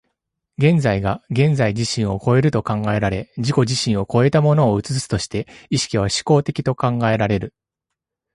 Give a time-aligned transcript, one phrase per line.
[0.57, 7.53] 現在が現在自身を越えると考えられ、自己自身を越えたものを映すとして、意識は志向的と考えられる。